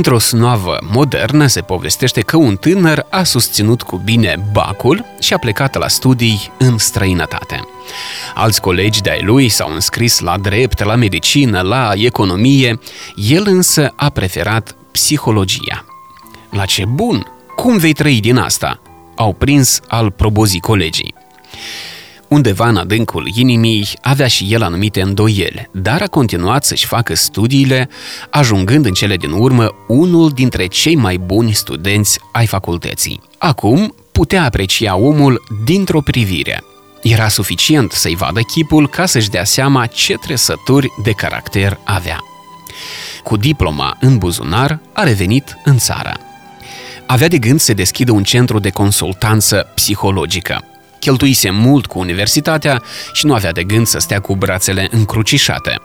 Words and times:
Într-o 0.00 0.18
snoavă 0.18 0.78
modernă 0.92 1.46
se 1.46 1.60
povestește 1.60 2.20
că 2.20 2.36
un 2.36 2.56
tânăr 2.56 3.06
a 3.10 3.22
susținut 3.22 3.82
cu 3.82 3.96
bine 3.96 4.48
bacul 4.52 5.04
și 5.20 5.32
a 5.32 5.38
plecat 5.38 5.78
la 5.78 5.88
studii 5.88 6.52
în 6.58 6.78
străinătate. 6.78 7.60
Alți 8.34 8.60
colegi 8.60 9.00
de-ai 9.00 9.22
lui 9.22 9.48
s-au 9.48 9.72
înscris 9.72 10.20
la 10.20 10.38
drept, 10.38 10.84
la 10.84 10.94
medicină, 10.94 11.60
la 11.60 11.92
economie, 11.94 12.78
el 13.14 13.42
însă 13.46 13.92
a 13.96 14.08
preferat 14.08 14.76
psihologia. 14.90 15.84
La 16.50 16.64
ce 16.64 16.84
bun! 16.84 17.26
Cum 17.56 17.78
vei 17.78 17.92
trăi 17.92 18.20
din 18.20 18.36
asta? 18.36 18.80
Au 19.16 19.32
prins 19.32 19.80
al 19.88 20.10
probozii 20.10 20.60
colegii. 20.60 21.14
Undeva 22.30 22.68
în 22.68 22.76
adâncul 22.76 23.30
inimii 23.34 23.88
avea 24.02 24.26
și 24.26 24.46
el 24.50 24.62
anumite 24.62 25.00
îndoieli, 25.00 25.68
dar 25.72 26.02
a 26.02 26.06
continuat 26.06 26.64
să-și 26.64 26.86
facă 26.86 27.14
studiile, 27.14 27.88
ajungând 28.30 28.86
în 28.86 28.92
cele 28.92 29.16
din 29.16 29.30
urmă 29.30 29.74
unul 29.88 30.30
dintre 30.30 30.66
cei 30.66 30.94
mai 30.94 31.16
buni 31.18 31.52
studenți 31.52 32.18
ai 32.32 32.46
facultății. 32.46 33.20
Acum 33.38 33.94
putea 34.12 34.44
aprecia 34.44 34.96
omul 34.96 35.42
dintr-o 35.64 36.00
privire. 36.00 36.64
Era 37.02 37.28
suficient 37.28 37.92
să-i 37.92 38.16
vadă 38.16 38.40
chipul 38.40 38.88
ca 38.88 39.06
să-și 39.06 39.30
dea 39.30 39.44
seama 39.44 39.86
ce 39.86 40.14
trăsături 40.14 40.88
de 41.02 41.12
caracter 41.12 41.78
avea. 41.84 42.18
Cu 43.22 43.36
diploma 43.36 43.96
în 44.00 44.18
buzunar, 44.18 44.78
a 44.92 45.02
revenit 45.02 45.58
în 45.64 45.78
țară. 45.78 46.16
Avea 47.06 47.28
de 47.28 47.38
gând 47.38 47.60
să 47.60 47.74
deschidă 47.74 48.12
un 48.12 48.22
centru 48.22 48.58
de 48.58 48.70
consultanță 48.70 49.66
psihologică. 49.74 50.64
Cheltuise 51.00 51.50
mult 51.50 51.86
cu 51.86 51.98
universitatea 51.98 52.82
și 53.12 53.26
nu 53.26 53.34
avea 53.34 53.52
de 53.52 53.64
gând 53.64 53.86
să 53.86 53.98
stea 53.98 54.20
cu 54.20 54.36
brațele 54.36 54.88
încrucișate. 54.90 55.80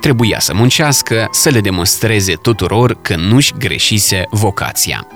Trebuia 0.00 0.38
să 0.38 0.54
muncească, 0.54 1.28
să 1.30 1.48
le 1.48 1.60
demonstreze 1.60 2.34
tuturor 2.34 3.00
că 3.02 3.16
nu-și 3.16 3.52
greșise 3.58 4.26
vocația. 4.30 5.06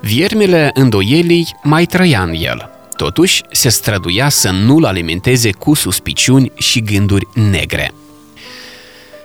Viermele 0.00 0.70
îndoielii 0.74 1.56
mai 1.62 1.84
trăia 1.84 2.22
în 2.22 2.32
el. 2.34 2.70
Totuși, 2.96 3.42
se 3.50 3.68
străduia 3.68 4.28
să 4.28 4.50
nu-l 4.50 4.84
alimenteze 4.84 5.52
cu 5.52 5.74
suspiciuni 5.74 6.52
și 6.54 6.82
gânduri 6.82 7.28
negre. 7.32 7.92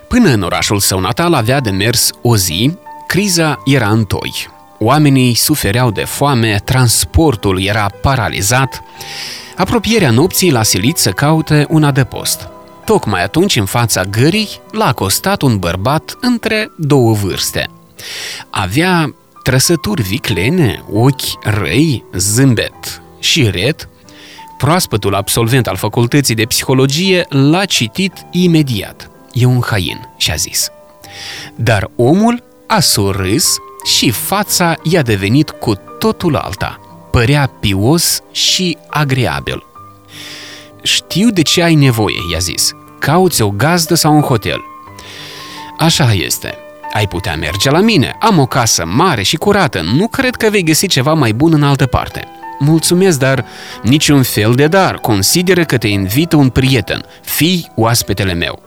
Până 0.08 0.30
în 0.30 0.42
orașul 0.42 0.78
său 0.78 1.00
natal 1.00 1.34
avea 1.34 1.60
de 1.60 1.70
mers 1.70 2.10
o 2.22 2.36
zi, 2.36 2.76
criza 3.06 3.62
era 3.64 3.88
în 3.88 4.04
toi. 4.04 4.48
Oamenii 4.84 5.34
sufereau 5.34 5.90
de 5.90 6.04
foame, 6.04 6.60
transportul 6.64 7.62
era 7.62 7.90
paralizat. 8.00 8.82
Apropierea 9.56 10.10
nopții 10.10 10.50
l-a 10.50 10.62
silit 10.62 10.96
să 10.96 11.10
caute 11.10 11.66
un 11.68 11.84
adăpost. 11.84 12.48
Tocmai 12.84 13.22
atunci, 13.22 13.56
în 13.56 13.64
fața 13.64 14.04
gării, 14.04 14.48
l-a 14.72 14.86
acostat 14.86 15.42
un 15.42 15.58
bărbat 15.58 16.16
între 16.20 16.70
două 16.76 17.12
vârste. 17.12 17.70
Avea 18.50 19.14
trăsături 19.42 20.02
viclene, 20.02 20.84
ochi 20.92 21.44
răi, 21.44 22.04
zâmbet 22.16 23.02
și 23.20 23.50
ret. 23.50 23.88
Proaspătul 24.58 25.14
absolvent 25.14 25.66
al 25.66 25.76
facultății 25.76 26.34
de 26.34 26.44
psihologie 26.44 27.26
l-a 27.28 27.64
citit 27.64 28.12
imediat. 28.30 29.10
E 29.32 29.44
un 29.44 29.62
hain, 29.62 30.08
și-a 30.16 30.34
zis. 30.34 30.68
Dar 31.54 31.90
omul 31.96 32.42
a 32.66 32.80
surâs 32.80 33.56
și 33.84 34.10
fața 34.10 34.76
i-a 34.82 35.02
devenit 35.02 35.50
cu 35.50 35.74
totul 35.98 36.36
alta. 36.36 36.80
Părea 37.10 37.50
pios 37.60 38.20
și 38.32 38.78
agreabil. 38.88 39.66
Știu 40.82 41.30
de 41.30 41.42
ce 41.42 41.62
ai 41.62 41.74
nevoie, 41.74 42.16
i-a 42.32 42.38
zis. 42.38 42.72
Cauți 42.98 43.42
o 43.42 43.50
gazdă 43.50 43.94
sau 43.94 44.14
un 44.14 44.22
hotel. 44.22 44.60
Așa 45.78 46.12
este. 46.12 46.56
Ai 46.92 47.06
putea 47.08 47.36
merge 47.36 47.70
la 47.70 47.80
mine. 47.80 48.16
Am 48.20 48.38
o 48.38 48.46
casă 48.46 48.84
mare 48.86 49.22
și 49.22 49.36
curată. 49.36 49.80
Nu 49.80 50.08
cred 50.08 50.34
că 50.34 50.48
vei 50.50 50.62
găsi 50.62 50.86
ceva 50.86 51.12
mai 51.12 51.32
bun 51.32 51.52
în 51.52 51.62
altă 51.62 51.86
parte. 51.86 52.24
Mulțumesc, 52.58 53.18
dar 53.18 53.44
niciun 53.82 54.22
fel 54.22 54.54
de 54.54 54.66
dar. 54.66 54.94
Consideră 54.94 55.64
că 55.64 55.78
te 55.78 55.88
invită 55.88 56.36
un 56.36 56.48
prieten. 56.48 57.04
Fii 57.22 57.70
oaspetele 57.76 58.32
meu. 58.32 58.62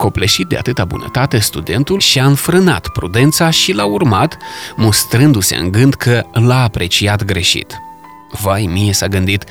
Copleșit 0.00 0.46
de 0.46 0.56
atâta 0.56 0.84
bunătate, 0.84 1.38
studentul 1.38 1.98
și-a 1.98 2.24
înfrânat 2.24 2.88
prudența 2.88 3.50
și 3.50 3.72
l-a 3.72 3.84
urmat, 3.84 4.36
mustrându-se 4.76 5.56
în 5.56 5.70
gând 5.70 5.94
că 5.94 6.24
l-a 6.32 6.62
apreciat 6.62 7.24
greșit. 7.24 7.80
Vai 8.42 8.68
mie, 8.72 8.92
s-a 8.92 9.06
gândit, 9.06 9.44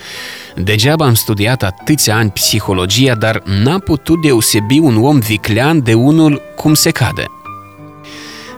degeaba 0.56 1.06
am 1.06 1.14
studiat 1.14 1.64
atâția 1.64 2.16
ani 2.16 2.30
psihologia, 2.30 3.16
dar 3.16 3.42
n-a 3.46 3.80
putut 3.80 4.22
deosebi 4.22 4.80
un 4.80 5.04
om 5.04 5.20
viclean 5.20 5.84
de 5.84 5.94
unul 5.94 6.42
cum 6.56 6.74
se 6.74 6.92
cade. 6.92 7.26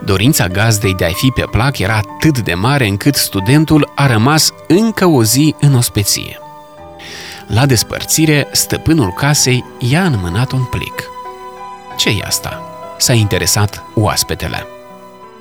Dorința 0.05 0.47
gazdei 0.47 0.95
de 0.95 1.05
a 1.05 1.11
fi 1.13 1.27
pe 1.35 1.45
plac 1.51 1.77
era 1.79 1.95
atât 1.95 2.39
de 2.39 2.53
mare 2.53 2.87
încât 2.87 3.15
studentul 3.15 3.91
a 3.95 4.07
rămas 4.07 4.51
încă 4.67 5.05
o 5.05 5.23
zi 5.23 5.55
în 5.59 5.75
ospeție. 5.75 6.39
La 7.47 7.65
despărțire, 7.65 8.47
stăpânul 8.51 9.13
casei 9.13 9.65
i-a 9.79 10.03
înmânat 10.03 10.51
un 10.51 10.63
plic 10.63 11.11
ce 12.01 12.09
e 12.09 12.23
asta? 12.25 12.61
S-a 12.97 13.13
interesat 13.13 13.83
oaspetele. 13.95 14.65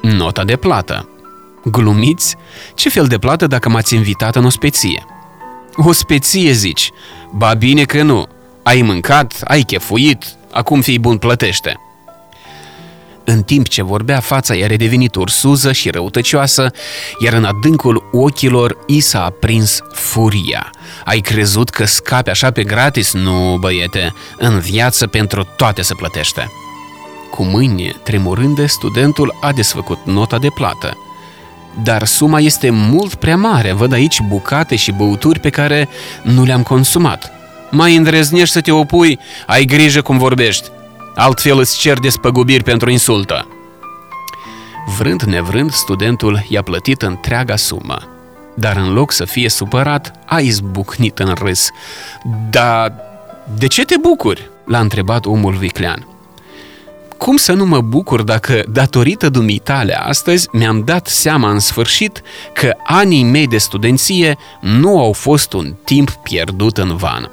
Nota 0.03 0.44
de 0.44 0.56
plată. 0.56 1.09
Glumiți? 1.65 2.37
Ce 2.75 2.88
fel 2.88 3.06
de 3.06 3.19
plată 3.19 3.47
dacă 3.47 3.69
m-ați 3.69 3.94
invitat 3.94 4.37
în 4.37 4.44
ospeție? 4.44 5.06
Ospeție, 5.76 6.53
zici? 6.53 6.91
Ba 7.31 7.54
bine 7.54 7.84
că 7.84 8.03
nu. 8.03 8.26
Ai 8.62 8.82
mâncat, 8.82 9.41
ai 9.44 9.62
chefuit, 9.62 10.25
acum 10.50 10.81
fii 10.81 10.99
bun 10.99 11.19
plătește. 11.19 11.81
În 13.33 13.43
timp 13.43 13.69
ce 13.69 13.83
vorbea, 13.83 14.21
fața 14.21 14.55
i-a 14.55 14.67
redevenit 14.67 15.15
ursuză 15.15 15.73
și 15.73 15.91
răutăcioasă, 15.91 16.73
iar 17.19 17.33
în 17.33 17.45
adâncul 17.45 18.09
ochilor 18.13 18.77
i 18.87 19.01
s-a 19.01 19.25
aprins 19.25 19.81
furia. 19.93 20.71
Ai 21.05 21.21
crezut 21.21 21.69
că 21.69 21.85
scapi 21.85 22.31
așa 22.31 22.51
pe 22.51 22.65
gratis? 22.65 23.13
Nu, 23.13 23.57
băiete, 23.61 24.15
în 24.39 24.59
viață 24.59 25.07
pentru 25.07 25.47
toate 25.57 25.83
se 25.83 25.95
plătește. 25.95 26.51
Cu 27.31 27.45
mâini 27.45 27.97
tremurânde, 28.03 28.67
studentul 28.67 29.39
a 29.41 29.53
desfăcut 29.53 29.99
nota 30.05 30.39
de 30.39 30.49
plată. 30.55 30.99
Dar 31.83 32.05
suma 32.05 32.41
este 32.41 32.71
mult 32.71 33.15
prea 33.15 33.37
mare, 33.37 33.73
văd 33.73 33.93
aici 33.93 34.21
bucate 34.21 34.77
și 34.77 34.93
băuturi 34.93 35.41
pe 35.41 35.51
care 35.51 35.89
nu 36.23 36.45
le-am 36.45 36.62
consumat. 36.62 37.33
Mai 37.71 37.97
îndrăznești 37.97 38.55
să 38.55 38.61
te 38.61 38.71
opui, 38.71 39.19
ai 39.47 39.65
grijă 39.65 40.03
cum 40.03 40.19
vorbești 40.19 40.71
altfel 41.15 41.59
îți 41.59 41.78
cer 41.78 41.98
despăgubiri 41.98 42.65
pentru 42.65 42.91
insultă. 42.91 43.47
Vrând 44.98 45.22
nevrând, 45.22 45.72
studentul 45.72 46.44
i-a 46.48 46.62
plătit 46.62 47.03
întreaga 47.03 47.56
sumă. 47.56 48.09
Dar 48.54 48.76
în 48.76 48.93
loc 48.93 49.12
să 49.12 49.25
fie 49.25 49.49
supărat, 49.49 50.12
a 50.26 50.41
izbucnit 50.41 51.19
în 51.19 51.34
râs. 51.34 51.70
Da, 52.50 52.93
de 53.59 53.66
ce 53.66 53.84
te 53.84 53.97
bucuri?" 53.97 54.50
l-a 54.65 54.81
întrebat 54.81 55.26
omul 55.26 55.54
viclean. 55.54 56.06
Cum 57.19 57.37
să 57.37 57.53
nu 57.53 57.66
mă 57.66 57.81
bucur 57.81 58.22
dacă, 58.22 58.62
datorită 58.69 59.28
dumitale 59.28 59.94
astăzi, 59.94 60.49
mi-am 60.53 60.84
dat 60.84 61.06
seama 61.06 61.50
în 61.50 61.59
sfârșit 61.59 62.22
că 62.54 62.76
anii 62.84 63.25
mei 63.25 63.47
de 63.47 63.59
studenție 63.59 64.38
nu 64.60 64.99
au 64.99 65.12
fost 65.12 65.53
un 65.53 65.75
timp 65.84 66.10
pierdut 66.10 66.78
în 66.78 66.97
van. 66.97 67.31